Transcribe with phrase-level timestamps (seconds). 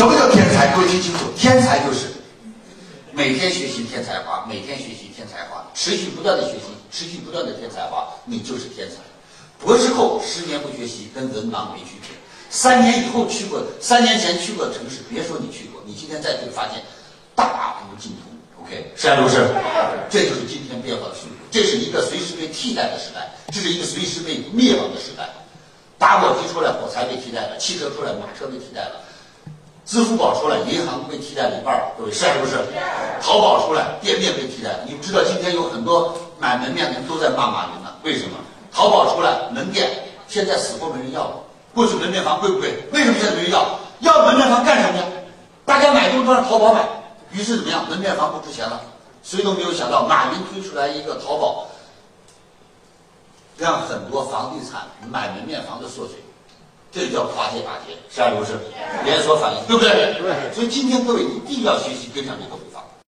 [0.00, 0.74] 什么叫天才？
[0.74, 2.06] 各位听清楚，天才就是
[3.12, 8.96] 每天学习天才化，每天学习天才化，持续不断的学习，持续不断的天才化，你就是天才。
[9.62, 12.16] 博士后十年不学习，跟文盲没区别。
[12.48, 16.80] 三年以后去过，三年前去过的城市，别说你去过，你今天再去发现
[17.34, 18.64] 大不尽同。
[18.64, 19.36] OK，是还不是？
[20.08, 25.28] 这就是今天变化的速度，这是一个随时被替代的时代，这是一个随时被灭亡的时代。
[25.98, 28.96] 打火机出来，火柴被替代了；汽车出来，马车被替代了；
[29.90, 31.90] 支付宝出来，银行被替代了一半儿。
[31.98, 32.54] 各位是还不是？
[33.20, 34.78] 淘宝出来，店面被替代。
[34.86, 37.90] 你们知道今天有很多买门面的人都在骂马云呢？
[38.04, 38.36] 为什么？
[38.72, 39.90] 淘宝出来，门店
[40.28, 41.34] 现在死活没人要了。
[41.74, 42.84] 过去门面房贵不贵？
[42.92, 43.66] 为什么现在没人要？
[43.98, 45.04] 要门面房干什么呀？
[45.64, 46.88] 大家买东西都让淘宝买，
[47.32, 47.84] 于是怎么样？
[47.88, 48.80] 门面房不值钱了。
[49.24, 51.66] 谁都没有想到，马云推出来一个淘宝，
[53.58, 56.14] 让很多房地产买门面房的缩水，
[56.92, 58.52] 这叫跨界打劫，是还不是？
[59.04, 60.14] 连锁反应，对不对？
[60.20, 62.62] 对所以今天各位一定要学习跟上这个步